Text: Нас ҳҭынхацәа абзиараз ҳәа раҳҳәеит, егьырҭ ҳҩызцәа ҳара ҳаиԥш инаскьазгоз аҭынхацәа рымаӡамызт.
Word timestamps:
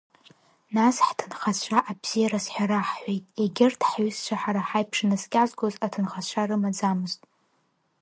Нас 0.75 0.95
ҳҭынхацәа 1.07 1.77
абзиараз 1.91 2.45
ҳәа 2.53 2.65
раҳҳәеит, 2.69 3.23
егьырҭ 3.41 3.81
ҳҩызцәа 3.89 4.35
ҳара 4.41 4.61
ҳаиԥш 4.69 4.97
инаскьазгоз 5.03 5.75
аҭынхацәа 5.85 6.43
рымаӡамызт. 6.49 7.21